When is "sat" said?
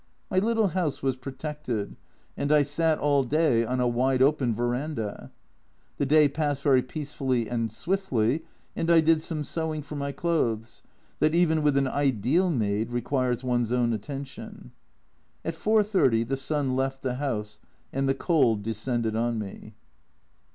2.63-2.97